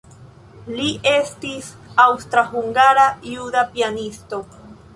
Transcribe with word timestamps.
Li 0.77 0.87
estis 1.11 1.67
aŭstra-hungara-juda 2.07 3.65
pianisto. 3.77 4.45